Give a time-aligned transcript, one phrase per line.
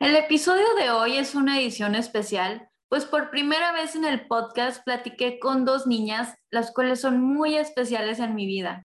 [0.00, 4.84] El episodio de hoy es una edición especial, pues por primera vez en el podcast
[4.84, 8.82] platiqué con dos niñas, las cuales son muy especiales en mi vida.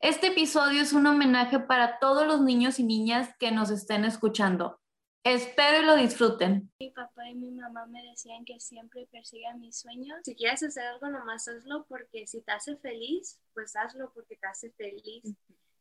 [0.00, 4.78] Este episodio es un homenaje para todos los niños y niñas que nos estén escuchando.
[5.24, 6.70] Espero y lo disfruten.
[6.78, 10.18] Mi papá y mi mamá me decían que siempre persiga mis sueños.
[10.24, 14.46] Si quieres hacer algo, nomás hazlo porque si te hace feliz, pues hazlo porque te
[14.46, 15.22] hace feliz.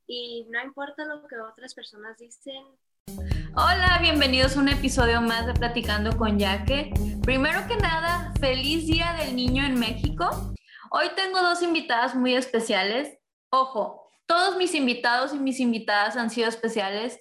[0.08, 2.66] Y no importa lo que otras personas dicen.
[3.56, 6.94] Hola, bienvenidos a un episodio más de Platicando con Yaque.
[7.24, 10.54] Primero que nada, feliz Día del Niño en México.
[10.92, 13.18] Hoy tengo dos invitadas muy especiales.
[13.50, 17.20] Ojo, todos mis invitados y mis invitadas han sido especiales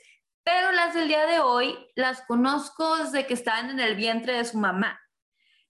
[0.49, 4.47] pero las del día de hoy las conozco desde que estaban en el vientre de
[4.47, 4.99] su mamá.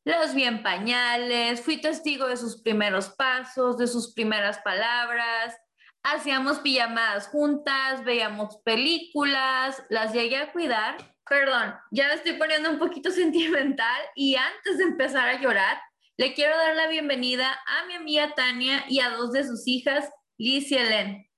[0.04, 5.56] Las vi en pañales, fui testigo de sus primeros pasos, de sus primeras palabras,
[6.02, 10.96] hacíamos pijamadas juntas, veíamos películas, las llegué a cuidar.
[11.28, 15.80] Perdón, ya me estoy poniendo un poquito sentimental y antes de empezar a llorar,
[16.16, 20.10] le quiero dar la bienvenida a mi amiga Tania y a dos de sus hijas,
[20.36, 21.28] Liz y Helen.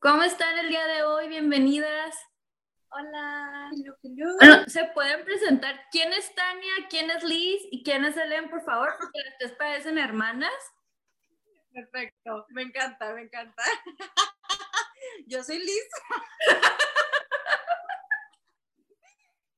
[0.00, 1.28] ¿Cómo están el día de hoy?
[1.28, 2.16] Bienvenidas.
[2.88, 3.70] Hola.
[4.38, 8.62] Bueno, ¿se pueden presentar quién es Tania, quién es Liz y quién es Helen, por
[8.64, 8.94] favor?
[8.98, 10.52] Porque las tres parecen hermanas.
[11.76, 13.62] Perfecto, me encanta, me encanta.
[15.26, 15.88] Yo soy Liz.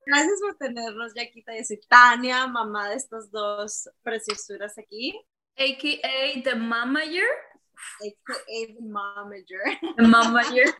[0.04, 1.56] Gracias por tenernos, Yaquita.
[1.56, 5.24] Yo soy Tania, mamá de estas dos preciosuras aquí.
[5.56, 7.28] AKA The Mamager.
[8.00, 9.78] AKA The Mamager.
[9.96, 10.74] The Mamager.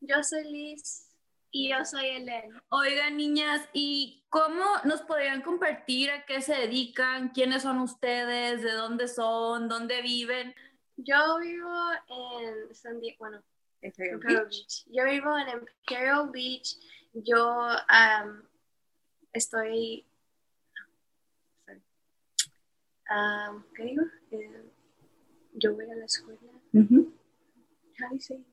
[0.00, 1.05] Yo soy Liz.
[1.50, 2.62] Y yo soy Elena.
[2.68, 7.30] Oigan, niñas, ¿y cómo nos podrían compartir a qué se dedican?
[7.30, 8.62] ¿Quiénes son ustedes?
[8.62, 9.68] ¿De dónde son?
[9.68, 10.54] ¿Dónde viven?
[10.96, 11.72] Yo vivo
[12.08, 13.42] en San Diego, bueno,
[13.82, 14.86] Imperial, Beach.
[14.86, 16.76] Yo vivo en Imperial Beach.
[17.12, 18.42] Yo um,
[19.32, 20.06] estoy.
[23.08, 24.02] Um, ¿Qué digo?
[24.32, 24.64] Eh,
[25.54, 26.40] yo voy a la escuela.
[26.72, 27.12] Uh -huh.
[27.98, 28.44] How do you say?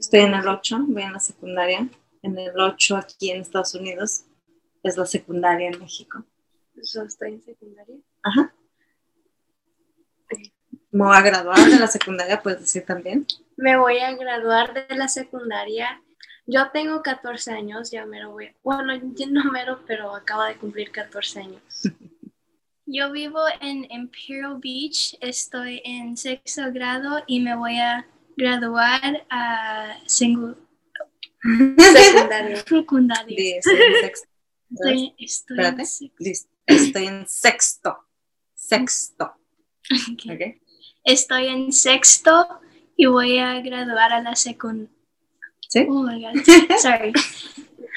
[0.00, 1.86] Estoy en el 8, voy en la secundaria.
[2.22, 4.24] En el 8 aquí en Estados Unidos
[4.82, 6.24] es la secundaria en México.
[6.74, 7.96] ¿Yo estoy en secundaria?
[8.22, 8.54] Ajá.
[10.90, 13.26] ¿Me voy a graduar de la secundaria, puedes decir también?
[13.58, 16.00] Me voy a graduar de la secundaria.
[16.46, 18.56] Yo tengo 14 años, ya me lo voy.
[18.62, 21.62] Bueno, no mero, pero acabo de cumplir 14 años.
[22.86, 28.06] Yo vivo en Imperial Beach, estoy en sexto grado y me voy a
[28.36, 30.54] graduar a single,
[32.66, 33.36] secundario.
[33.36, 36.44] Estoy, estoy, en sexto.
[36.66, 37.98] estoy en sexto.
[38.54, 39.32] Sexto.
[40.12, 40.34] Okay.
[40.34, 40.60] Okay.
[41.04, 42.60] Estoy en sexto
[42.96, 44.94] y voy a graduar a la secundaria.
[45.68, 45.86] ¿Sí?
[45.88, 46.42] Oh my God.
[46.78, 47.12] Sorry.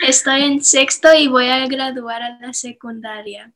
[0.07, 3.53] Estoy en sexto y voy a graduar a la secundaria.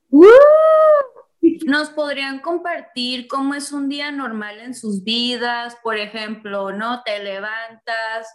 [1.66, 5.78] ¿Nos podrían compartir cómo es un día normal en sus vidas?
[5.82, 7.04] Por ejemplo, ¿no?
[7.04, 8.28] Te levantas,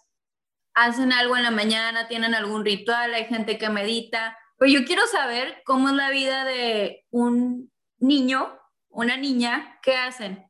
[0.74, 4.38] hacen algo en la mañana, tienen algún ritual, hay gente que medita.
[4.58, 8.58] Pero yo quiero saber cómo es la vida de un niño,
[8.88, 10.46] una niña, ¿qué hacen?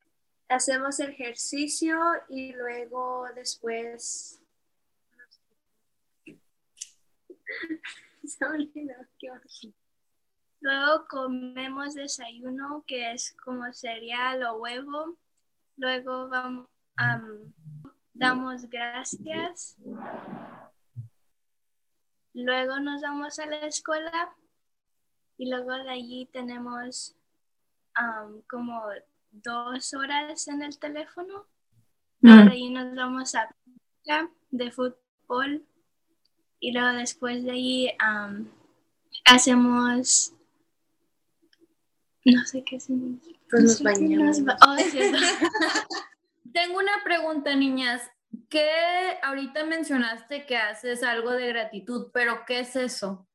[0.49, 1.99] Hacemos ejercicio
[2.29, 4.39] y luego después...
[8.25, 9.31] Se olvidó qué
[10.63, 15.19] Luego comemos desayuno, que es como cereal o huevo.
[15.77, 16.69] Luego vamos,
[17.01, 17.53] um,
[18.15, 19.77] damos gracias.
[22.33, 24.37] Luego nos vamos a la escuela
[25.37, 27.17] y luego de allí tenemos
[28.01, 28.85] um, como
[29.33, 31.45] dos horas en el teléfono.
[32.21, 33.49] Luego de allí nos vamos a
[34.53, 35.67] de fútbol
[36.61, 38.47] y luego después de allí um,
[39.25, 40.33] hacemos
[42.25, 43.39] no sé qué significa.
[43.51, 44.41] Pues nos bañamos.
[44.67, 44.77] Oh,
[46.53, 48.03] Tengo una pregunta, niñas.
[48.49, 48.71] ¿Qué
[49.23, 53.27] ahorita mencionaste que haces algo de gratitud, pero qué es eso?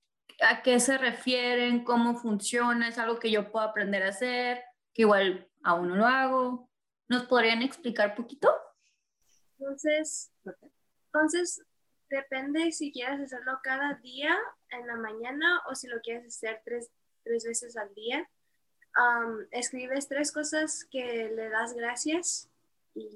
[0.41, 1.83] ¿A qué se refieren?
[1.83, 2.87] ¿Cómo funciona?
[2.87, 4.63] ¿Es algo que yo puedo aprender a hacer?
[4.93, 6.69] Que igual aún no lo hago.
[7.09, 8.49] ¿Nos podrían explicar poquito?
[9.59, 10.31] Entonces,
[11.05, 11.61] entonces
[12.09, 14.35] depende si quieres hacerlo cada día
[14.69, 16.89] en la mañana o si lo quieres hacer tres,
[17.23, 18.29] tres veces al día
[19.51, 22.49] escribes tres cosas que le das gracias
[22.95, 23.07] y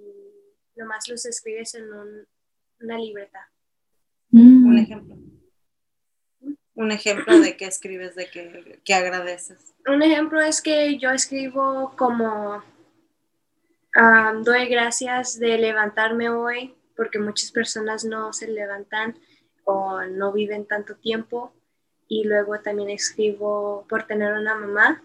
[0.76, 1.92] nomás los escribes en
[2.80, 3.50] una libreta.
[4.30, 4.66] Mm.
[4.66, 5.18] Un ejemplo.
[6.74, 9.74] Un ejemplo de qué escribes, de qué, agradeces.
[9.88, 12.64] Un ejemplo es que yo escribo como
[14.44, 19.18] doy gracias de levantarme hoy porque muchas personas no se levantan
[19.66, 21.54] o no viven tanto tiempo.
[22.08, 25.04] Y luego también escribo por tener una mamá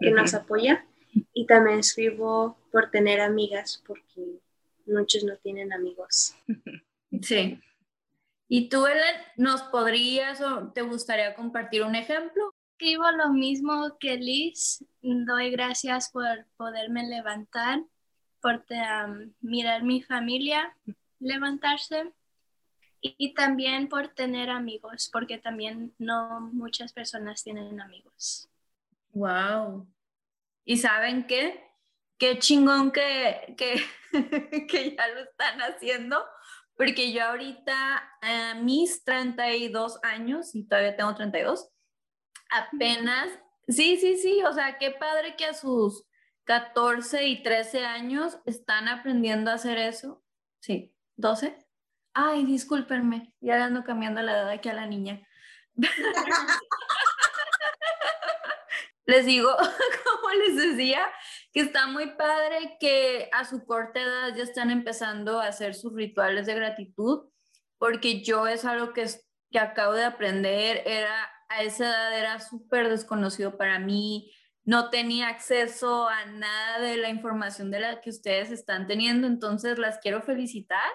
[0.00, 0.86] que nos apoya.
[1.32, 4.40] Y también escribo por tener amigas, porque
[4.86, 6.34] muchos no tienen amigos.
[7.22, 7.58] Sí.
[8.48, 12.52] ¿Y tú, Ellen, nos podrías o te gustaría compartir un ejemplo?
[12.72, 14.84] Escribo lo mismo que Liz.
[15.00, 17.80] Doy gracias por poderme levantar,
[18.40, 18.64] por
[19.40, 20.76] mirar mi familia
[21.20, 22.12] levantarse
[23.00, 28.48] y, también por tener amigos, porque también no muchas personas tienen amigos.
[29.16, 29.88] Wow.
[30.66, 31.64] ¿Y saben qué?
[32.18, 33.82] Qué chingón que, que,
[34.68, 36.22] que ya lo están haciendo,
[36.76, 41.70] porque yo ahorita a mis 32 años, y todavía tengo 32,
[42.50, 43.30] apenas,
[43.66, 46.04] sí, sí, sí, o sea, qué padre que a sus
[46.44, 50.22] 14 y 13 años están aprendiendo a hacer eso.
[50.60, 51.56] Sí, 12.
[52.12, 55.26] Ay, discúlpenme, ya ando cambiando la edad aquí a la niña.
[59.06, 59.50] les digo,
[60.04, 61.00] como les decía,
[61.52, 65.94] que está muy padre que a su corta edad ya están empezando a hacer sus
[65.94, 67.30] rituales de gratitud,
[67.78, 69.06] porque yo es algo que,
[69.50, 74.32] que acabo de aprender, era a esa edad era súper desconocido para mí,
[74.64, 79.78] no tenía acceso a nada de la información de la que ustedes están teniendo, entonces
[79.78, 80.90] las quiero felicitar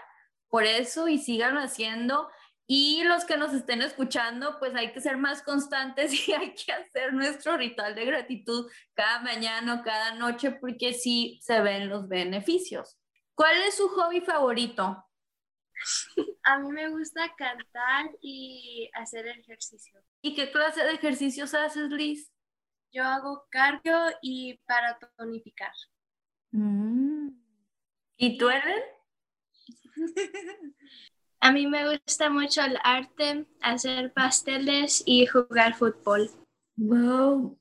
[0.49, 2.29] por eso y síganlo haciendo.
[2.67, 6.71] Y los que nos estén escuchando, pues hay que ser más constantes y hay que
[6.71, 12.07] hacer nuestro ritual de gratitud cada mañana o cada noche porque sí se ven los
[12.07, 12.97] beneficios.
[13.35, 15.03] ¿Cuál es su hobby favorito?
[16.43, 19.99] A mí me gusta cantar y hacer ejercicio.
[20.21, 22.31] ¿Y qué clase de ejercicios haces, Liz?
[22.91, 25.73] Yo hago cardio y para tonificar.
[26.51, 27.29] Mm.
[28.17, 28.83] ¿Y tú, Ellen?
[31.43, 36.29] A mí me gusta mucho el arte, hacer pasteles y jugar fútbol.
[36.75, 37.59] Wow.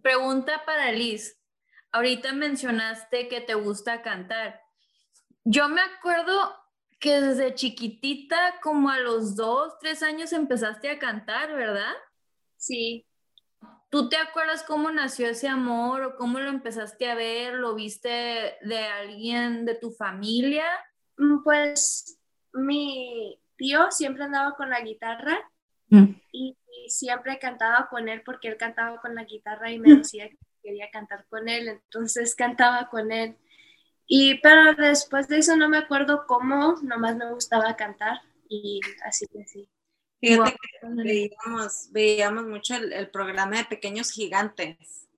[0.00, 1.36] Pregunta para Liz.
[1.90, 4.60] Ahorita mencionaste que te gusta cantar.
[5.44, 6.54] Yo me acuerdo
[7.00, 11.92] que desde chiquitita, como a los dos, tres años, empezaste a cantar, ¿verdad?
[12.56, 13.04] Sí.
[13.90, 17.54] ¿Tú te acuerdas cómo nació ese amor o cómo lo empezaste a ver?
[17.54, 20.64] ¿Lo viste de alguien de tu familia?
[21.18, 22.21] Mm, pues
[22.52, 25.38] mi tío siempre andaba con la guitarra
[25.88, 26.04] mm.
[26.32, 26.56] y,
[26.88, 29.98] siempre cantaba con él porque él cantaba con la guitarra y me mm.
[29.98, 33.36] decía que quería cantar con él, entonces cantaba con él.
[34.06, 39.26] Y pero después de eso no me acuerdo cómo, nomás me gustaba cantar y así
[39.28, 39.68] que sí.
[40.20, 45.08] Fíjate que veíamos, veíamos mucho el, programa de Pequeños Gigantes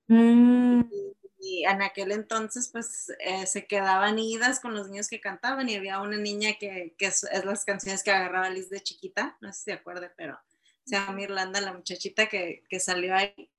[1.44, 5.76] y en aquel entonces pues eh, se quedaban idas con los niños que cantaban y
[5.76, 9.58] había una niña que, que es, las canciones que agarraba Liz de chiquita, no sé
[9.58, 10.38] si se acuerde, pero
[10.84, 13.50] se llama Irlanda, la muchachita que, que, salió ahí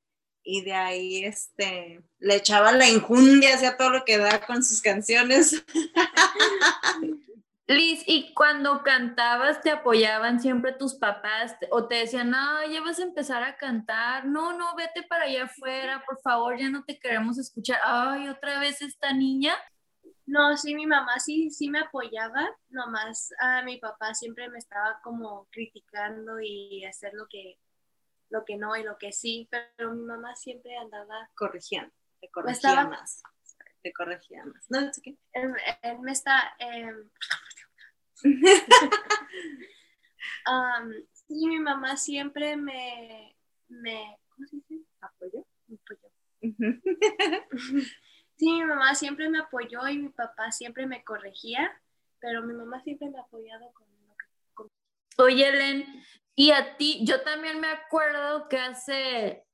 [0.43, 4.81] y de ahí este, le echaba la injundia hacia todo lo que da con sus
[4.81, 5.63] canciones.
[7.67, 12.99] Liz, ¿y cuando cantabas te apoyaban siempre tus papás o te decían, no, ya vas
[12.99, 16.99] a empezar a cantar, no, no, vete para allá afuera, por favor, ya no te
[16.99, 19.55] queremos escuchar, ay, otra vez esta niña?
[20.27, 24.99] No, sí, mi mamá sí, sí me apoyaba, nomás a mi papá siempre me estaba
[25.03, 27.57] como criticando y hacer lo que,
[28.29, 31.91] lo que no y lo que sí, pero mi mamá siempre andaba corrigiendo,
[32.21, 33.23] te corregía más,
[33.85, 34.65] te corregía más.
[34.67, 35.15] No, es que...
[35.33, 35.53] él,
[36.01, 36.55] me está...
[36.57, 37.07] Em,
[40.49, 43.37] um, sí, mi mamá siempre me,
[43.67, 44.79] me ¿cómo se dice?
[45.01, 45.45] ¿Apoyó?
[45.67, 46.09] Me apoyó.
[48.37, 51.79] sí, mi mamá siempre me apoyó y mi papá siempre me corregía,
[52.19, 55.21] pero mi mamá siempre me ha apoyado con lo que...
[55.21, 55.85] Oye, Ellen,
[56.33, 59.44] y a ti, yo también me acuerdo que hace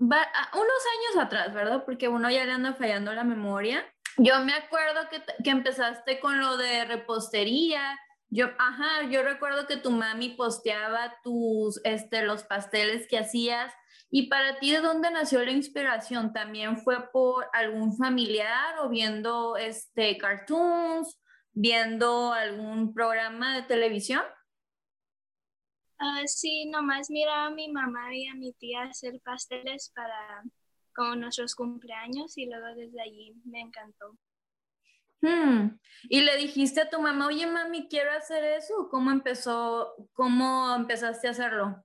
[0.00, 0.16] unos
[0.54, 1.84] años atrás, ¿verdad?
[1.84, 3.84] Porque uno ya le anda fallando la memoria
[4.16, 7.98] yo me acuerdo que, que, empezaste con lo de repostería.
[8.28, 13.72] Yo, ajá, yo recuerdo que tu mami posteaba tus, este, los pasteles que hacías.
[14.10, 16.32] ¿Y para ti de dónde nació la inspiración?
[16.32, 21.18] ¿También fue por algún familiar o viendo este, cartoons,
[21.52, 24.22] viendo algún programa de televisión?
[26.00, 30.42] Uh, sí, nomás mira a mi mamá y a mi tía hacer pasteles para
[30.94, 34.16] con nuestros cumpleaños y luego desde allí me encantó.
[35.22, 35.78] Hmm.
[36.08, 38.88] ¿Y le dijiste a tu mamá, oye mami, quiero hacer eso?
[38.90, 41.84] ¿Cómo empezó, cómo empezaste a hacerlo?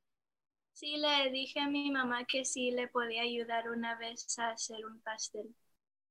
[0.71, 4.85] Sí, le dije a mi mamá que sí le podía ayudar una vez a hacer
[4.85, 5.53] un pastel.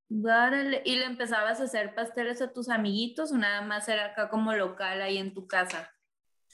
[0.09, 4.53] ¿Y le empezabas a hacer pasteles a tus amiguitos o nada más era acá como
[4.53, 5.94] local ahí en tu casa?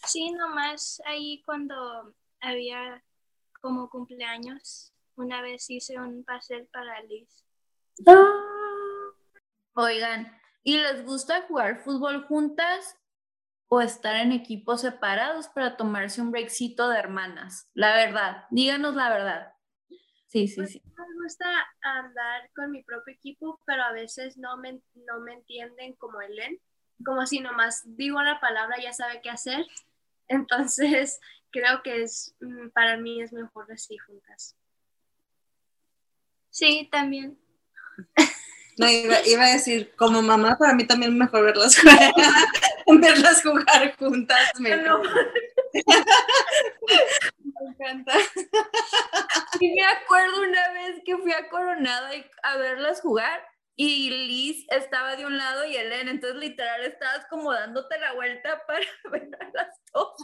[0.07, 3.03] Sí, nomás ahí cuando había
[3.61, 7.45] como cumpleaños, una vez hice un pastel para Liz.
[8.07, 8.51] Ah.
[9.75, 12.99] Oigan, ¿y les gusta jugar fútbol juntas
[13.69, 17.71] o estar en equipos separados para tomarse un breakcito de hermanas?
[17.75, 19.55] La verdad, díganos la verdad.
[20.27, 20.83] Sí, sí, pues sí.
[20.85, 21.47] Me gusta
[21.83, 26.61] andar con mi propio equipo, pero a veces no me, no me entienden como Elen,
[27.05, 29.67] como si nomás digo la palabra ya sabe qué hacer.
[30.31, 31.21] Entonces,
[31.53, 34.57] creo que es mm, para mí es mejor así juntas.
[36.49, 37.39] Sí, también.
[38.79, 42.15] No, iba, a decir, como mamá, para mí también es mejor verlas jugar,
[42.99, 44.53] verlas jugar juntas.
[44.59, 44.71] Me,
[47.69, 48.15] encanta.
[49.61, 52.07] Y me acuerdo una vez que fui a Coronado
[52.43, 57.53] a verlas jugar y Liz estaba de un lado y Elena, entonces literal estabas como
[57.53, 60.15] dándote la vuelta para ver a las dos.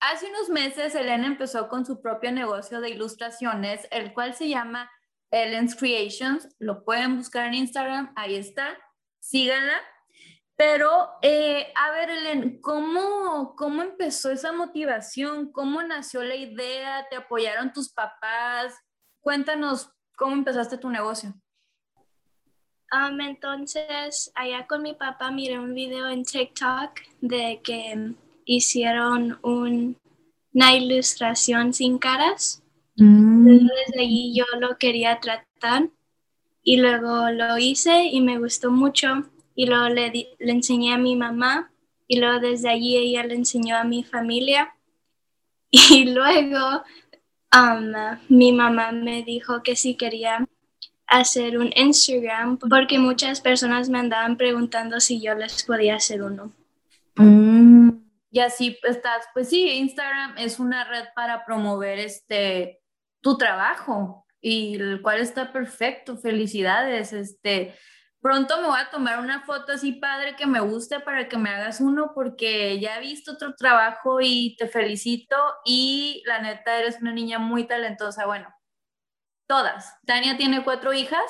[0.00, 4.90] Hace unos meses Elena empezó con su propio negocio de ilustraciones, el cual se llama
[5.30, 6.48] Ellen's Creations.
[6.58, 8.76] Lo pueden buscar en Instagram, ahí está,
[9.20, 9.80] síganla.
[10.56, 15.50] Pero, eh, a ver, Ellen, ¿cómo, ¿cómo empezó esa motivación?
[15.50, 17.06] ¿Cómo nació la idea?
[17.08, 18.74] ¿Te apoyaron tus papás?
[19.20, 21.34] Cuéntanos cómo empezaste tu negocio.
[22.92, 28.14] Um, entonces, allá con mi papá miré un video en TikTok de que
[28.44, 32.62] hicieron una ilustración sin caras.
[32.96, 33.46] Mm.
[33.46, 35.88] Desde allí yo lo quería tratar
[36.62, 41.16] y luego lo hice y me gustó mucho y luego le, le enseñé a mi
[41.16, 41.72] mamá
[42.06, 44.74] y luego desde allí ella le enseñó a mi familia
[45.70, 46.82] y luego
[47.54, 47.92] um,
[48.28, 50.46] mi mamá me dijo que si quería
[51.06, 56.52] hacer un Instagram porque muchas personas me andaban preguntando si yo les podía hacer uno.
[57.16, 57.90] Mm.
[58.30, 62.80] Y así estás, pues sí, Instagram es una red para promover este
[63.20, 66.16] tu trabajo y el cual está perfecto.
[66.16, 67.74] Felicidades, este
[68.22, 71.50] Pronto me voy a tomar una foto así padre que me guste para que me
[71.50, 76.98] hagas uno porque ya he visto otro trabajo y te felicito y la neta eres
[77.00, 78.24] una niña muy talentosa.
[78.24, 78.48] Bueno,
[79.48, 79.96] todas.
[80.06, 81.28] Tania tiene cuatro hijas.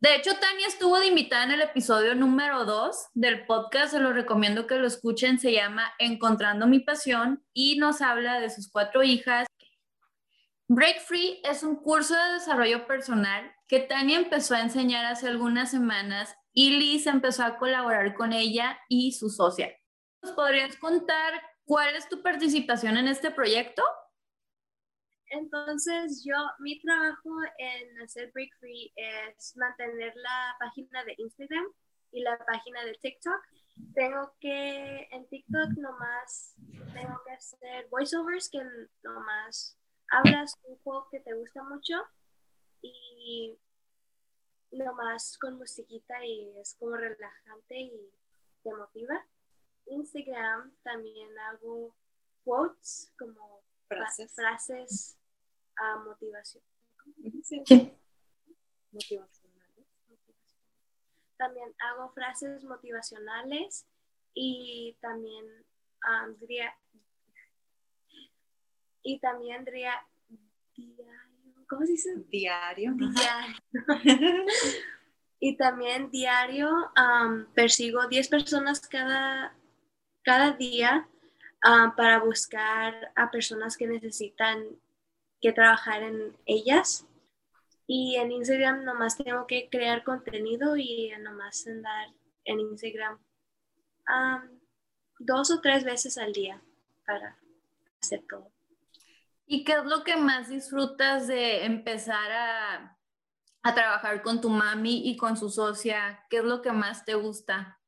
[0.00, 4.14] De hecho, Tania estuvo de invitada en el episodio número dos del podcast, se lo
[4.14, 9.02] recomiendo que lo escuchen, se llama Encontrando mi pasión y nos habla de sus cuatro
[9.02, 9.49] hijas.
[10.72, 15.68] Break Free es un curso de desarrollo personal que Tania empezó a enseñar hace algunas
[15.72, 19.76] semanas y Liz empezó a colaborar con ella y su socia.
[20.22, 21.32] ¿Nos podrías contar
[21.64, 23.82] cuál es tu participación en este proyecto?
[25.30, 31.64] Entonces, yo, mi trabajo en hacer Break Free es mantener la página de Instagram
[32.12, 33.40] y la página de TikTok.
[33.92, 36.54] Tengo que, en TikTok nomás,
[36.94, 38.60] tengo que hacer voiceovers que
[39.02, 39.79] nomás
[40.10, 41.94] hablas un juego que te gusta mucho
[42.82, 43.58] y
[44.72, 48.12] nomás con musiquita y es como relajante y
[48.62, 49.26] te motiva.
[49.86, 51.94] Instagram también hago
[52.44, 55.18] quotes como frases, frases
[55.76, 56.62] a motivación.
[58.92, 59.86] Motivacionales.
[61.36, 63.86] También hago frases motivacionales
[64.34, 65.46] y también
[66.38, 66.74] diría
[69.02, 69.94] y también diría
[71.70, 72.10] ¿cómo se dice?
[72.28, 72.92] Diario.
[72.94, 73.56] Diario.
[75.40, 76.68] y también diario
[77.54, 79.56] persigo 10 personas cada,
[80.22, 81.08] cada día
[81.96, 84.64] para buscar a personas que necesitan
[85.40, 87.06] que trabajar en ellas.
[87.86, 92.08] Y en Instagram nomás tengo que crear contenido y nomás andar
[92.44, 93.18] en Instagram
[95.18, 96.62] dos o tres veces al día
[97.04, 97.36] para
[98.00, 98.50] hacer todo.
[99.52, 102.96] ¿Y qué es lo que más disfrutas de empezar a,
[103.74, 106.24] trabajar con tu mami y con su socia?
[106.30, 107.80] ¿Qué es lo que más te gusta?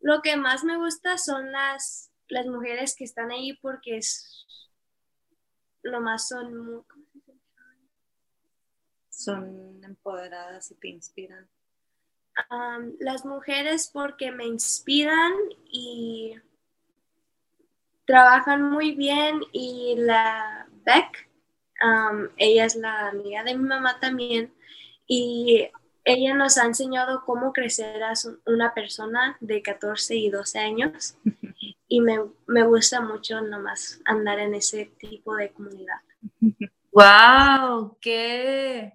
[0.00, 4.46] Lo que más me gusta son las, las mujeres que están ahí porque es
[5.80, 6.84] lo más son
[9.08, 11.48] son empoderadas y te inspiran.
[12.98, 15.32] las mujeres porque me inspiran
[15.64, 16.34] y
[18.04, 21.28] trabajan muy bien y la Beck,
[21.82, 24.52] um, ella es la amiga de mi mamá también
[25.06, 25.68] y
[26.04, 28.12] ella nos ha enseñado cómo crecer a
[28.46, 31.16] una persona de 14 y 12 años
[31.88, 36.00] y me, me gusta mucho nomás andar en ese tipo de comunidad.
[36.92, 37.96] ¡Wow!
[38.00, 38.92] ¡Qué,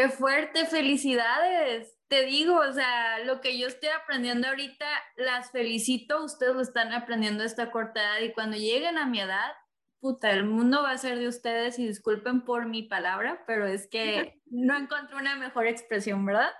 [0.00, 1.94] Qué fuerte, felicidades.
[2.08, 6.94] Te digo, o sea, lo que yo estoy aprendiendo ahorita, las felicito, ustedes lo están
[6.94, 9.52] aprendiendo a esta corta edad y cuando lleguen a mi edad,
[10.00, 13.88] puta, el mundo va a ser de ustedes y disculpen por mi palabra, pero es
[13.88, 16.50] que no encontré una mejor expresión, ¿verdad?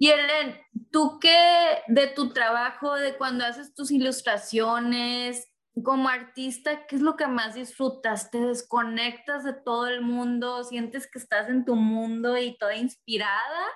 [0.00, 6.96] Y Ellen, tú qué de tu trabajo, de cuando haces tus ilustraciones, como artista, ¿qué
[6.96, 8.30] es lo que más disfrutas?
[8.30, 10.64] ¿Te desconectas de todo el mundo?
[10.64, 13.66] ¿Sientes que estás en tu mundo y toda inspirada?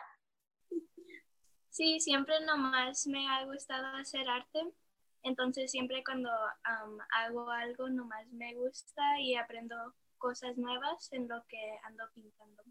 [1.68, 4.60] Sí, siempre nomás me ha gustado hacer arte.
[5.22, 6.30] Entonces siempre cuando
[7.12, 9.76] hago algo nomás me gusta y aprendo
[10.16, 12.62] cosas nuevas en lo que ando pintando.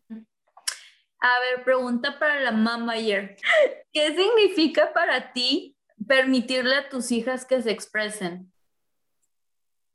[1.19, 3.35] A ver, pregunta para la mamá ayer.
[3.93, 8.51] ¿Qué significa para ti permitirle a tus hijas que se expresen?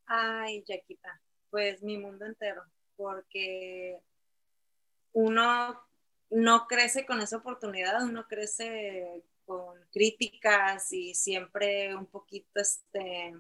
[0.07, 1.21] Ay, Yaquita,
[1.51, 2.63] pues mi mundo entero,
[2.97, 4.01] porque
[5.13, 5.81] uno
[6.31, 13.35] no crece con esa oportunidad, uno crece con críticas y siempre un poquito este,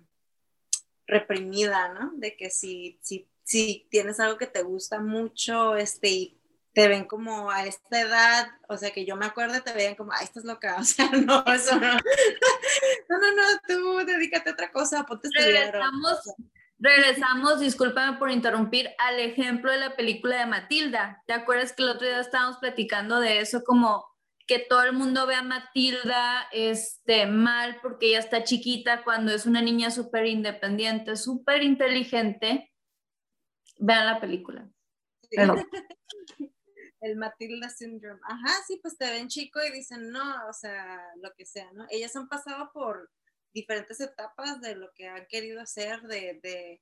[1.07, 2.13] reprimida, ¿no?
[2.15, 6.41] De que si, si, si tienes algo que te gusta mucho este, y
[6.73, 10.13] te ven como a esta edad, o sea, que yo me acuerdo, te veían como,
[10.13, 11.97] ay, estás loca, o sea, no, eso no.
[13.09, 15.73] No, no, no, tú dedícate a otra cosa, ponte a estudiar.
[15.73, 16.35] Regresamos,
[16.85, 21.23] regresamos, discúlpame por interrumpir, al ejemplo de la película de Matilda.
[21.27, 24.07] ¿Te acuerdas que el otro día estábamos platicando de eso, como
[24.47, 29.47] que todo el mundo ve a Matilda este, mal porque ella está chiquita cuando es
[29.47, 32.71] una niña súper independiente, súper inteligente?
[33.79, 34.69] Vean la película.
[37.01, 38.21] el Matilda Syndrome.
[38.25, 41.87] Ajá, sí, pues te ven chico y dicen, no, o sea, lo que sea, ¿no?
[41.89, 43.11] Ellas han pasado por
[43.55, 46.81] diferentes etapas de lo que han querido hacer, de, de,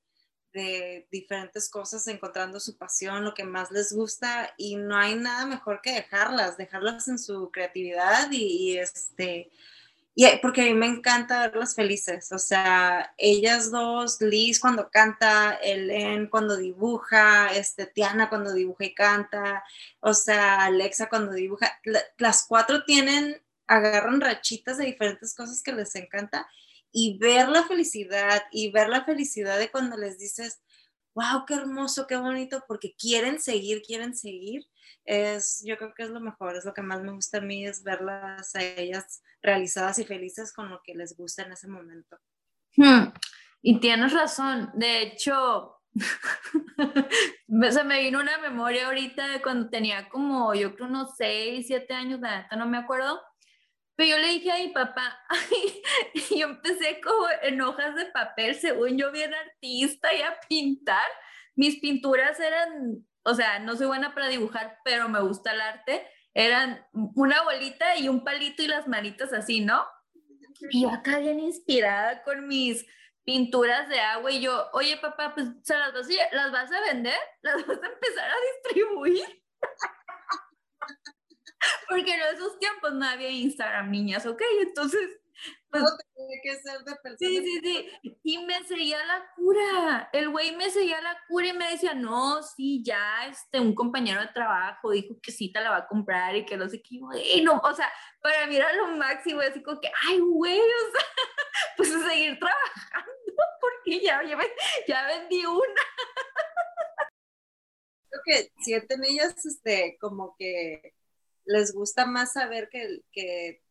[1.10, 5.80] diferentes cosas, encontrando su pasión, lo que más les gusta, y no hay nada mejor
[5.80, 9.50] que dejarlas, dejarlas en su creatividad y, este,
[10.14, 15.58] y porque a mí me encanta verlas felices, o sea, ellas dos, Liz cuando canta,
[15.62, 19.64] Ellen cuando dibuja, este, Tiana cuando dibuja y canta,
[20.00, 21.80] o sea, Alexa cuando dibuja,
[22.18, 26.46] las cuatro tienen, agarran rachitas de diferentes cosas que les encanta
[26.92, 30.62] y ver la felicidad y ver la felicidad de cuando les dices,
[31.14, 34.66] wow, qué hermoso, qué bonito, porque quieren seguir, quieren seguir
[35.04, 37.66] es, yo creo que es lo mejor, es lo que más me gusta a mí,
[37.66, 42.18] es verlas a ellas realizadas y felices con lo que les gusta en ese momento.
[42.76, 43.12] Hmm,
[43.60, 45.76] y tienes razón, de hecho,
[47.70, 51.94] se me vino una memoria ahorita de cuando tenía como, yo creo, unos 6, 7
[51.94, 53.20] años, de no me acuerdo,
[53.96, 55.18] pero yo le dije a mi papá,
[56.14, 61.06] y yo empecé como en hojas de papel, según yo bien artista y a pintar,
[61.54, 66.06] mis pinturas eran o sea, no soy buena para dibujar, pero me gusta el arte,
[66.34, 69.84] eran una bolita y un palito y las manitas así, ¿no?
[70.70, 72.86] Y yo acá bien inspirada con mis
[73.24, 76.80] pinturas de agua y yo, oye papá, pues ¿se las vas, a, las vas a
[76.80, 77.18] vender?
[77.42, 79.42] ¿Las vas a empezar a distribuir?
[81.92, 84.40] Porque en esos tiempos no había Instagram, niñas, ¿ok?
[84.62, 85.20] Entonces
[85.70, 85.84] pues,
[86.42, 87.18] que ser de persona.
[87.18, 88.18] Sí, sí, sí.
[88.22, 90.10] Y me seguía la cura.
[90.12, 94.20] El güey me seguía la cura y me decía, no, sí, ya, este, un compañero
[94.20, 97.00] de trabajo dijo que sí te la va a comprar y que no sé qué.
[97.34, 100.92] Y no, o sea, para mí era lo máximo, así como que, ay, güey, o
[100.92, 101.06] sea,
[101.76, 103.12] pues seguir trabajando
[103.60, 104.38] porque ya, ya,
[104.86, 105.82] ya vendí una.
[108.08, 110.94] Creo que sienten ellas, este, como que
[111.44, 113.62] les gusta más saber que,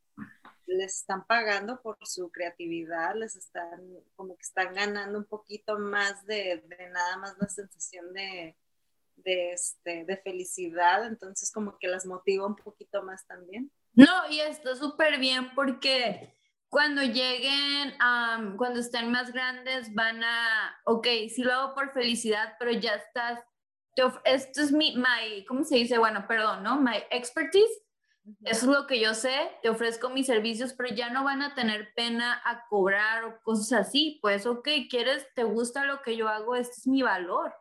[0.67, 3.81] les están pagando por su creatividad, les están
[4.15, 8.55] como que están ganando un poquito más de, nada más la sensación de,
[9.25, 13.69] este, de felicidad, entonces como que las motiva un poquito más también.
[13.93, 16.33] No, y está súper bien porque
[16.71, 17.93] cuando lleguen,
[18.57, 23.43] cuando estén más grandes, van a, ok, sí lo hago por felicidad, pero ya estás,
[24.25, 25.97] esto es mi, my, ¿cómo se dice?
[25.97, 26.79] Bueno, perdón, ¿no?
[26.79, 27.81] My expertise
[28.43, 31.55] eso es lo que yo sé, te ofrezco mis servicios, pero ya no van a
[31.55, 34.19] tener pena a cobrar o cosas así.
[34.21, 37.53] Pues, ok, quieres, te gusta lo que yo hago, este es mi valor.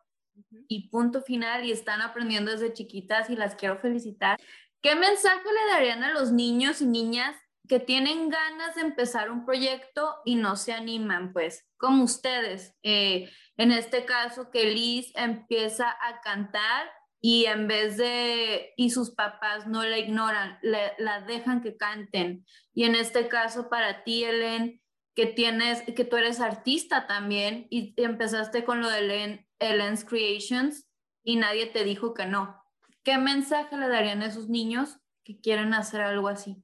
[0.68, 4.38] Y punto final, y están aprendiendo desde chiquitas y las quiero felicitar.
[4.82, 7.36] ¿Qué mensaje le darían a los niños y niñas
[7.68, 11.32] que tienen ganas de empezar un proyecto y no se animan?
[11.32, 13.30] Pues, como ustedes, eh,
[13.62, 19.66] en este caso, que Liz empieza a cantar y en vez de, y sus papás
[19.66, 22.46] no la ignoran, la dejan que canten.
[22.72, 24.80] Y en este caso para ti, Ellen,
[25.14, 30.88] que tienes, que tú eres artista también y empezaste con lo de Ellen, Ellen's Creations
[31.22, 32.60] y nadie te dijo que no.
[33.02, 36.62] ¿qué mensaje le darían a esos niños que quieren hacer algo así?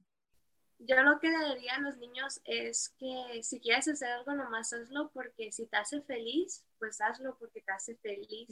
[0.79, 4.73] Yo lo que le diría a los niños es que si quieres hacer algo, nomás
[4.73, 8.47] hazlo porque si te hace feliz, pues hazlo porque te hace feliz.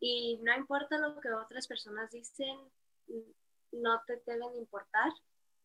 [0.00, 2.58] Y no importa lo que otras personas dicen,
[3.72, 5.12] no te deben importar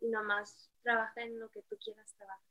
[0.02, 2.44] y nomás trabaja en lo que tú quieras trabajar.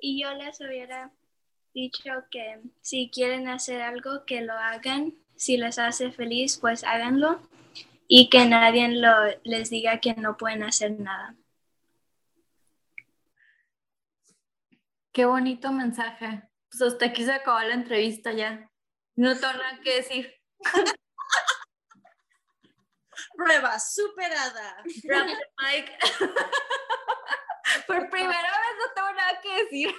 [0.00, 1.12] Y yo les hubiera
[1.74, 5.14] dicho que si quieren hacer algo, que lo hagan.
[5.36, 7.40] Si les hace feliz, pues háganlo.
[8.06, 9.12] Y que nadie lo,
[9.44, 11.36] les diga que no pueden hacer nada.
[15.12, 16.47] Qué bonito mensaje.
[16.70, 18.70] Pues hasta aquí se acabó la entrevista ya.
[19.16, 20.34] No tengo nada que decir.
[23.36, 24.84] Prueba superada.
[27.86, 29.94] Por primera vez no tengo nada que decir.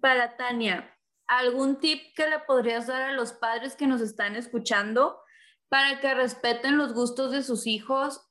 [0.00, 5.22] Para Tania, ¿algún tip que le podrías dar a los padres que nos están escuchando
[5.68, 8.28] para que respeten los gustos de sus hijos?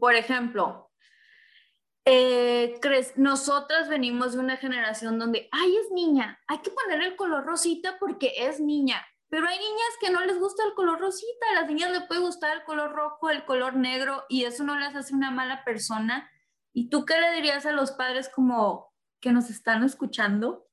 [0.00, 0.91] Por ejemplo,
[2.04, 3.16] eh, ¿crees?
[3.16, 7.98] nosotras venimos de una generación donde, ay, es niña, hay que ponerle el color rosita
[7.98, 9.04] porque es niña.
[9.28, 12.20] Pero hay niñas que no les gusta el color rosita, a las niñas les puede
[12.20, 16.30] gustar el color rojo, el color negro, y eso no les hace una mala persona.
[16.74, 20.68] ¿Y tú qué le dirías a los padres como que nos están escuchando?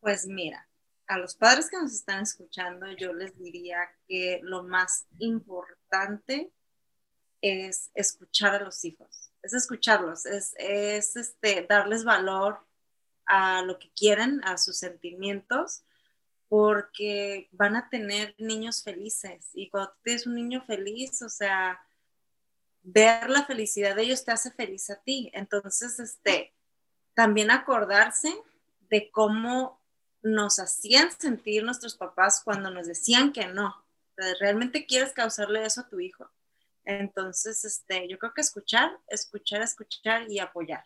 [0.00, 0.68] Pues mira,
[1.06, 6.52] a los padres que nos están escuchando, yo les diría que lo más importante
[7.40, 12.60] es escuchar a los hijos, es escucharlos, es, es este, darles valor
[13.26, 15.82] a lo que quieren, a sus sentimientos
[16.48, 21.80] porque van a tener niños felices y cuando tienes un niño feliz, o sea,
[22.82, 25.30] ver la felicidad de ellos te hace feliz a ti.
[25.34, 26.54] Entonces, este,
[27.14, 28.32] también acordarse
[28.88, 29.82] de cómo
[30.22, 33.84] nos hacían sentir nuestros papás cuando nos decían que no.
[34.40, 36.30] ¿Realmente quieres causarle eso a tu hijo?
[36.86, 40.84] Entonces, este, yo creo que escuchar, escuchar, escuchar y apoyar.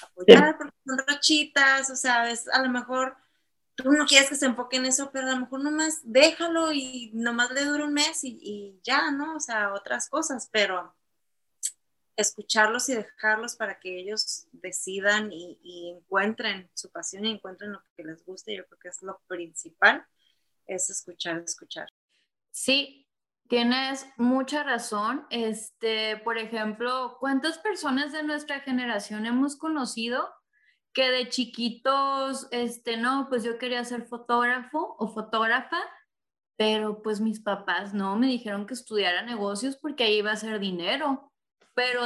[0.00, 3.16] Apoyar porque son rachitas, o sea, es a lo mejor
[3.74, 7.10] tú no quieres que se enfoque en eso, pero a lo mejor nomás déjalo y
[7.12, 9.36] nomás le dura un mes y, ya, ¿no?
[9.36, 10.94] O sea, otras cosas, pero
[12.16, 18.04] escucharlos y dejarlos para que ellos decidan y, encuentren su pasión y encuentren lo que
[18.04, 20.06] les guste, yo creo que es lo principal,
[20.66, 21.88] es escuchar, escuchar.
[22.52, 23.05] Sí,
[23.48, 25.26] tienes mucha razón.
[25.30, 30.28] Este, por ejemplo, ¿cuántas personas de nuestra generación hemos conocido
[30.96, 35.76] que de chiquitos, este, no, pues yo quería ser fotógrafo o fotógrafa,
[36.56, 40.58] pero pues mis papás no, me dijeron que estudiara negocios porque ahí iba a ser
[40.58, 41.30] dinero,
[41.74, 42.00] pero,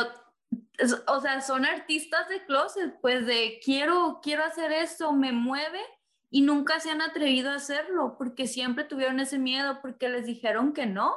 [1.06, 5.80] o sea, son artistas de closet, pues de quiero, quiero hacer esto, me mueve
[6.28, 10.72] y nunca se han atrevido a hacerlo porque siempre tuvieron ese miedo porque les dijeron
[10.72, 11.14] que no.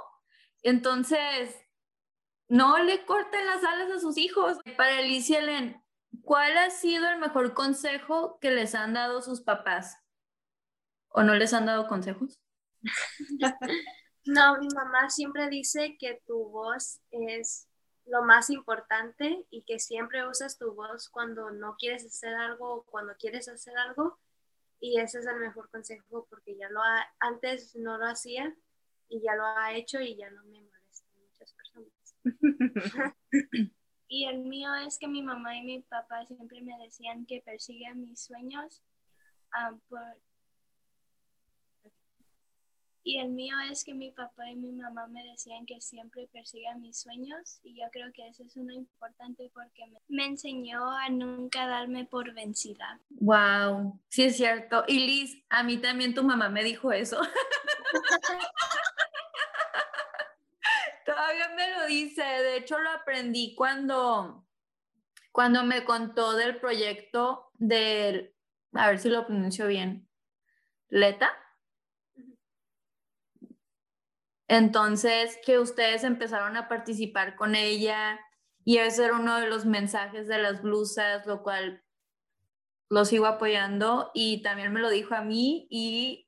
[0.64, 1.56] Entonces,
[2.48, 4.58] no le corten las alas a sus hijos.
[4.78, 5.84] Para Alicia Len,
[6.22, 9.98] ¿Cuál ha sido el mejor consejo que les han dado sus papás?
[11.10, 12.40] ¿O no les han dado consejos?
[14.26, 17.68] no, mi mamá siempre dice que tu voz es
[18.06, 22.84] lo más importante y que siempre usas tu voz cuando no quieres hacer algo o
[22.84, 24.20] cuando quieres hacer algo.
[24.80, 26.82] Y ese es el mejor consejo porque ya lo
[27.20, 28.56] antes no lo hacía
[29.10, 31.94] y ya lo ha hecho y ya no me molesta muchas personas.
[34.14, 37.96] Y el mío es que mi mamá y mi papá siempre me decían que persiga
[37.96, 38.84] mis sueños.
[43.04, 46.76] Y el mío es que mi papá y mi mamá me decían que siempre persiga
[46.76, 51.10] mis sueños y yo creo que eso es uno importante porque me, me enseñó a
[51.10, 53.00] nunca darme por vencida.
[53.10, 54.84] Wow, sí es cierto.
[54.88, 57.20] Y Liz, a mí también tu mamá me dijo eso.
[61.94, 64.48] Dice, de hecho lo aprendí cuando,
[65.32, 68.36] cuando me contó del proyecto del,
[68.74, 70.10] a ver si lo pronuncio bien,
[70.90, 71.32] Leta.
[74.48, 78.20] Entonces, que ustedes empezaron a participar con ella
[78.66, 81.84] y ese era uno de los mensajes de las blusas, lo cual
[82.90, 86.28] lo sigo apoyando y también me lo dijo a mí y,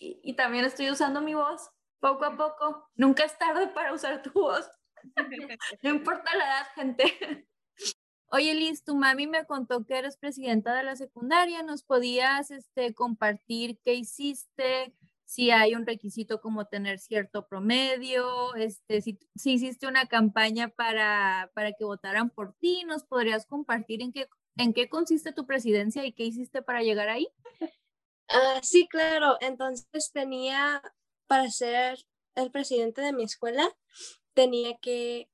[0.00, 1.70] y también estoy usando mi voz
[2.00, 2.90] poco a poco.
[2.94, 4.66] Nunca es tarde para usar tu voz.
[5.82, 7.46] No importa la edad, gente.
[8.30, 11.62] Oye, Liz, tu mami me contó que eres presidenta de la secundaria.
[11.62, 14.94] ¿Nos podías este, compartir qué hiciste?
[15.24, 21.50] Si hay un requisito como tener cierto promedio, este, si, si hiciste una campaña para,
[21.54, 26.04] para que votaran por ti, ¿nos podrías compartir en qué, en qué consiste tu presidencia
[26.04, 27.28] y qué hiciste para llegar ahí?
[28.28, 29.38] Ah, sí, claro.
[29.40, 30.82] Entonces tenía,
[31.26, 31.98] para ser
[32.34, 33.66] el presidente de mi escuela,
[34.38, 35.28] tenía que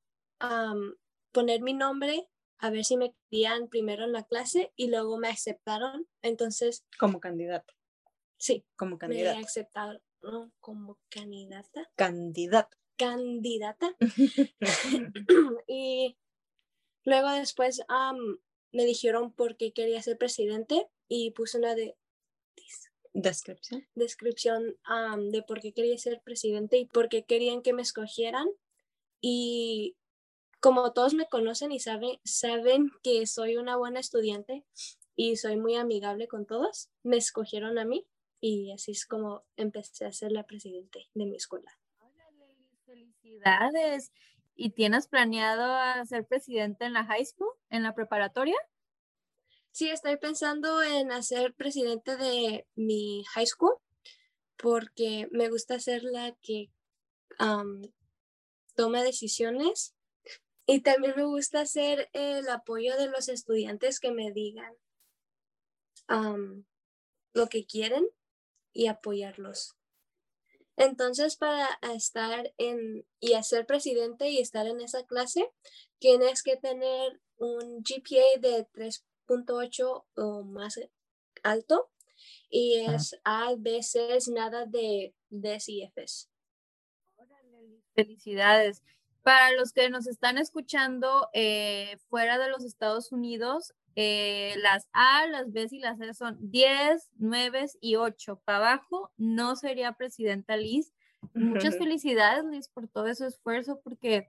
[1.31, 2.27] poner mi nombre,
[2.59, 6.09] a ver si me querían primero en la clase y luego me aceptaron.
[6.23, 6.87] Entonces.
[6.99, 7.75] Como candidato.
[8.38, 8.64] Sí.
[8.77, 9.38] Como candidata.
[9.38, 10.01] Me aceptaron
[10.59, 11.90] como candidata.
[11.97, 12.79] Candidata.
[12.97, 13.95] Candidata.
[15.69, 16.17] y
[17.05, 17.83] luego después
[18.73, 21.95] me dijeron por qué quería ser presidente y puse una de
[23.12, 24.77] descripción descripción
[25.31, 28.49] de por qué quería ser presidente y por qué querían que me escogieran
[29.27, 29.97] y
[30.61, 34.67] como todos me conocen y saben saben que soy una buena estudiante
[35.17, 38.07] y soy muy amigable con todos me escogieron a mí
[38.41, 41.73] y así es como empecé a ser la presidente de mi escuela
[42.85, 44.13] felicidades
[44.57, 48.57] ¿Y tienes planeado ser presidente en la high school, en la preparatoria?
[49.73, 53.75] Sí, estoy pensando en hacer presidente de mi high school
[54.57, 56.71] porque me gusta ser la que
[58.75, 59.95] toma decisiones
[60.67, 64.75] y también me gusta hacer el apoyo de los estudiantes que me digan
[67.33, 68.07] lo que quieren
[68.73, 69.77] y apoyarlos.
[70.77, 75.51] Entonces, para estar en y ser presidente y estar en esa clase,
[75.99, 80.81] tienes que tener un GPA de 3.8 o más
[81.43, 81.91] alto
[82.51, 86.29] y es A, B, C, nada de D y Fs.
[87.94, 88.83] Felicidades.
[89.22, 95.26] Para los que nos están escuchando eh, fuera de los Estados Unidos, eh, las A,
[95.28, 98.42] las B y las C son 10, 9 y 8.
[98.44, 100.92] Para abajo no sería presidenta Liz.
[101.33, 104.28] Muchas felicidades, Liz, por todo ese esfuerzo, porque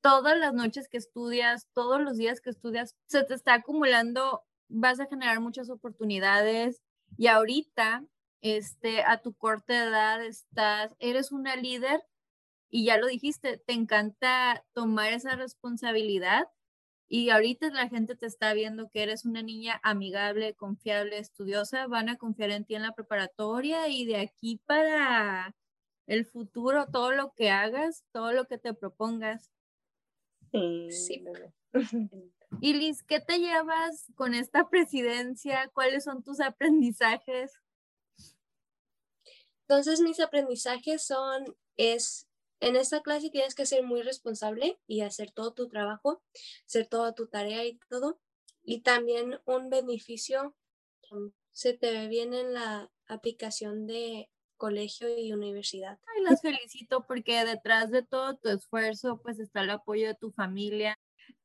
[0.00, 5.00] todas las noches que estudias, todos los días que estudias, se te está acumulando, vas
[5.00, 6.82] a generar muchas oportunidades
[7.16, 8.04] y ahorita,
[8.40, 12.00] este, a tu corta edad, estás, eres una líder
[12.70, 16.48] y ya lo dijiste, te encanta tomar esa responsabilidad
[17.08, 22.10] y ahorita la gente te está viendo que eres una niña amigable, confiable, estudiosa, van
[22.10, 25.56] a confiar en ti en la preparatoria y de aquí para
[26.06, 29.50] el futuro, todo lo que hagas, todo lo que te propongas.
[30.52, 31.24] Sí.
[32.62, 35.68] Y Liz, ¿qué te llevas con esta presidencia?
[35.74, 37.52] ¿Cuáles son tus aprendizajes?
[39.68, 41.44] Entonces, mis aprendizajes son,
[41.76, 42.27] es
[42.60, 46.22] en esta clase tienes que ser muy responsable y hacer todo tu trabajo,
[46.66, 48.20] hacer toda tu tarea y todo.
[48.62, 50.54] Y también un beneficio
[51.52, 55.98] se te ve bien en la aplicación de colegio y universidad.
[56.06, 60.30] Ay, las felicito porque detrás de todo tu esfuerzo pues está el apoyo de tu
[60.32, 60.98] familia.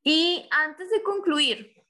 [0.03, 1.85] Y antes de concluir,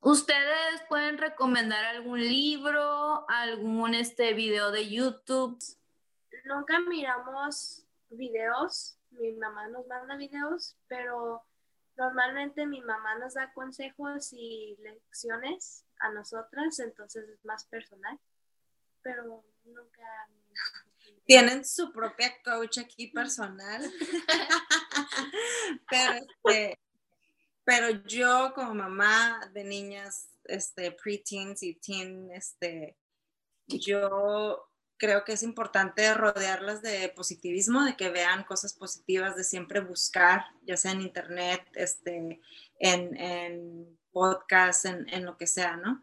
[0.00, 5.58] ¿ustedes pueden recomendar algún libro, algún este video de YouTube?
[6.44, 11.42] Nunca miramos videos, mi mamá nos manda videos, pero
[11.96, 18.18] normalmente mi mamá nos da consejos y lecciones a nosotras, entonces es más personal,
[19.02, 20.28] pero nunca...
[21.26, 23.82] Tienen su propia coach aquí personal,
[25.90, 26.78] pero, este,
[27.64, 32.96] pero yo como mamá de niñas, este, preteens y teen, este,
[33.66, 39.80] yo creo que es importante rodearlas de positivismo, de que vean cosas positivas, de siempre
[39.80, 42.40] buscar, ya sea en internet, este,
[42.78, 46.02] en, en podcast, en, en, lo que sea, ¿no?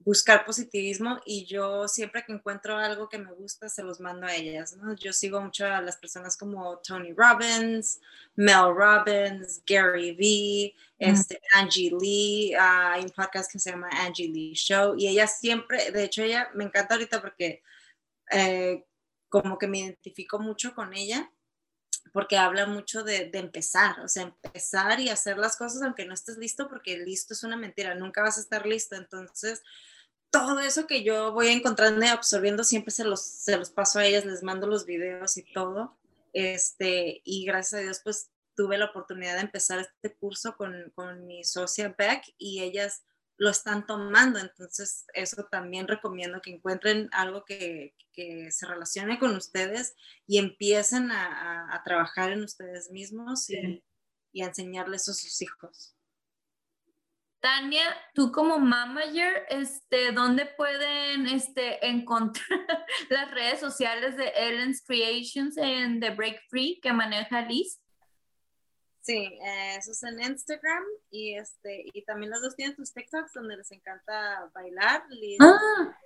[0.00, 4.34] Buscar positivismo y yo siempre que encuentro algo que me gusta, se los mando a
[4.34, 4.94] ellas, ¿no?
[4.94, 8.00] Yo sigo mucho a las personas como Tony Robbins,
[8.36, 14.28] Mel Robbins, Gary Vee, este, Angie Lee, ah, hay un podcast que se llama Angie
[14.28, 17.62] Lee Show y ella siempre, de hecho ella me encanta ahorita porque
[18.30, 18.84] eh,
[19.28, 21.30] como que me identifico mucho con ella
[22.12, 26.38] porque habla mucho de, empezar, o sea, empezar y hacer las cosas aunque no estés
[26.38, 28.96] listo, porque listo es una mentira, nunca vas a estar listo.
[28.96, 29.62] Entonces,
[30.30, 34.06] todo eso que yo voy encontrando y absorbiendo, siempre se los, se los paso a
[34.06, 35.96] ellas, les mando los videos y todo.
[36.32, 41.26] Este, y gracias a Dios, pues tuve la oportunidad de empezar este curso con, con
[41.26, 43.04] mi socia Beck y ellas
[43.38, 44.38] lo están tomando.
[44.38, 47.94] Entonces, eso también recomiendo que encuentren algo que,
[48.50, 49.94] se relacione con ustedes
[50.26, 55.94] y empiecen a, trabajar en ustedes mismos y, a enseñarles a sus hijos.
[57.40, 62.44] Tania, tú como manager, este, ¿dónde pueden este, encontrar
[63.10, 67.80] las redes sociales de Ellen's Creations en The Break Free que maneja Liz?
[69.08, 69.38] Sí,
[69.78, 73.72] eso es en Instagram y este y también los dos tienen tus TikToks donde les
[73.72, 75.02] encanta bailar.
[75.40, 75.96] Ah,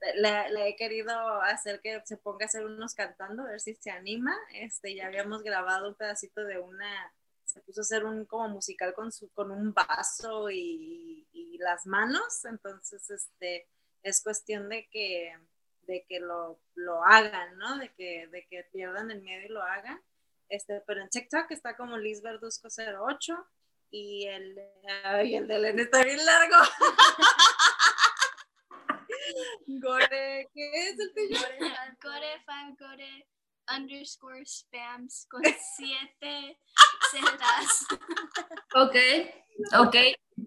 [0.00, 3.74] este, le, he querido hacer que se ponga a hacer unos cantando, a ver si
[3.74, 4.36] se anima.
[4.54, 7.12] Este, ya habíamos grabado un pedacito de una,
[7.44, 11.86] se puso a hacer un como musical con, su, con un vaso y, y las
[11.86, 13.66] manos, entonces este,
[14.04, 15.36] es cuestión de que,
[15.88, 17.78] de que lo, lo hagan, ¿no?
[17.78, 20.00] De que, de que pierdan el miedo y lo hagan.
[20.52, 23.34] Este, pero en TikTok está como Liz Verduzco 08
[23.90, 24.60] y el,
[25.02, 26.56] ay, el de Elena está bien largo.
[29.66, 31.38] Gore, ¿qué es el tuyo?
[32.02, 33.26] Gore, fan, Gore,
[33.74, 35.40] underscore spams con
[35.74, 36.60] siete
[37.10, 37.86] celdas.
[38.74, 38.96] Ok,
[39.78, 39.96] ok.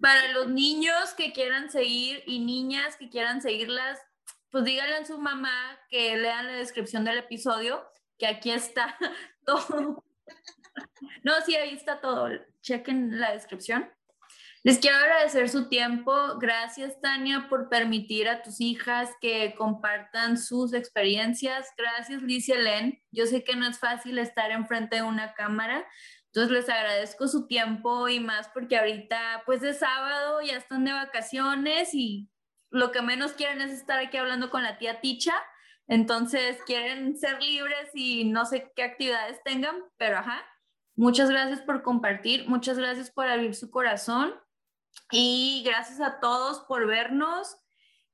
[0.00, 3.98] Para los niños que quieran seguir y niñas que quieran seguirlas,
[4.50, 7.84] pues díganle a su mamá que lean la descripción del episodio,
[8.18, 8.96] que aquí está
[9.46, 10.04] todo.
[11.22, 12.28] No, sí, ahí está todo.
[12.60, 13.90] Chequen la descripción.
[14.62, 16.12] Les quiero agradecer su tiempo.
[16.38, 21.68] Gracias, Tania, por permitir a tus hijas que compartan sus experiencias.
[21.78, 23.02] Gracias, Liz y Helen.
[23.10, 25.86] Yo sé que no es fácil estar enfrente de una cámara,
[26.36, 30.92] entonces les agradezco su tiempo y más porque ahorita, pues de sábado, ya están de
[30.92, 32.28] vacaciones y
[32.70, 35.32] lo que menos quieren es estar aquí hablando con la tía Ticha.
[35.88, 40.44] Entonces quieren ser libres y no sé qué actividades tengan, pero ajá.
[40.98, 44.34] Muchas gracias por compartir, muchas gracias por abrir su corazón
[45.10, 47.54] y gracias a todos por vernos.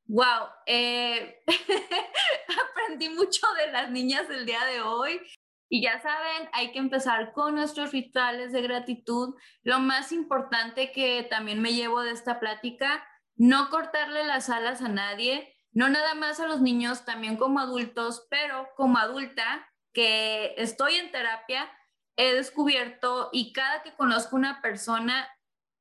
[0.07, 1.45] Wow, eh,
[2.73, 5.21] aprendí mucho de las niñas el día de hoy.
[5.69, 9.37] Y ya saben, hay que empezar con nuestros rituales de gratitud.
[9.63, 13.07] Lo más importante que también me llevo de esta plática,
[13.37, 18.27] no cortarle las alas a nadie, no nada más a los niños, también como adultos,
[18.31, 21.71] pero como adulta que estoy en terapia,
[22.17, 25.29] he descubierto y cada que conozco una persona,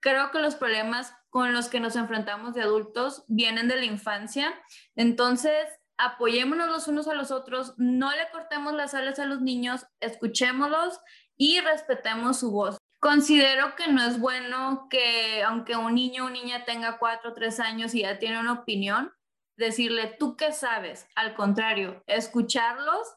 [0.01, 4.53] creo que los problemas con los que nos enfrentamos de adultos vienen de la infancia.
[4.95, 9.85] Entonces, apoyémonos los unos a los otros, no le cortemos las alas a los niños,
[9.99, 10.99] escuchémoslos
[11.37, 12.77] y respetemos su voz.
[12.99, 17.59] Considero que no es bueno que aunque un niño o niña tenga cuatro o tres
[17.59, 19.11] años y ya tiene una opinión,
[19.57, 21.07] decirle, ¿tú qué sabes?
[21.15, 23.07] Al contrario, escucharlos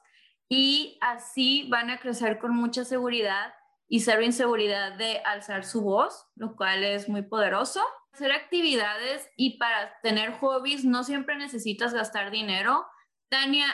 [0.49, 3.55] y así van a crecer con mucha seguridad
[3.89, 7.81] y cero inseguridad de alzar su voz, lo cual es muy poderoso.
[8.13, 12.87] Hacer actividades y para tener hobbies no siempre necesitas gastar dinero.
[13.29, 13.67] Tania,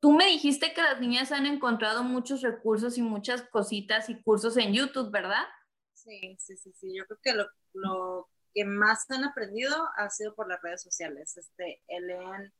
[0.00, 4.56] tú me dijiste que las niñas han encontrado muchos recursos y muchas cositas y cursos
[4.56, 5.44] en YouTube, ¿verdad?
[5.92, 6.94] Sí, sí, sí, sí.
[6.96, 11.36] Yo creo que lo, lo que más han aprendido ha sido por las redes sociales.
[11.36, 12.52] Este, leen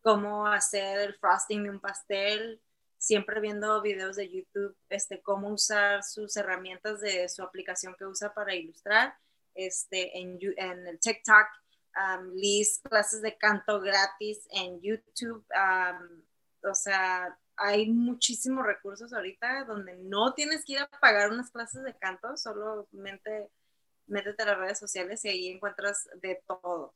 [0.00, 2.62] cómo hacer el frosting de un pastel,
[2.98, 8.32] siempre viendo videos de YouTube, este, cómo usar sus herramientas de su aplicación que usa
[8.32, 9.16] para ilustrar,
[9.54, 11.46] este, en, en el TikTok,
[11.96, 15.44] um, Liz, clases de canto gratis en YouTube,
[16.64, 21.82] o sea, hay muchísimos recursos ahorita donde no tienes que ir a pagar unas clases
[21.82, 23.50] de canto, solamente
[24.12, 26.94] métete a las redes sociales y ahí encuentras de todo.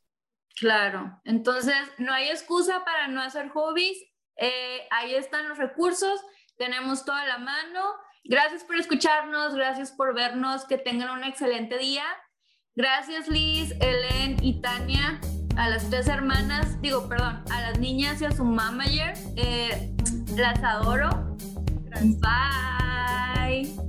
[0.59, 3.99] Claro, entonces no hay excusa para no hacer hobbies,
[4.37, 6.21] eh, ahí están los recursos,
[6.57, 7.83] tenemos toda la mano.
[8.25, 12.05] Gracias por escucharnos, gracias por vernos, que tengan un excelente día.
[12.75, 15.21] Gracias Liz, Ellen y Tania,
[15.57, 19.15] a las tres hermanas, digo, perdón, a las niñas y a su mamager.
[19.37, 19.95] Eh,
[20.37, 21.37] las adoro.
[22.21, 23.86] Bye.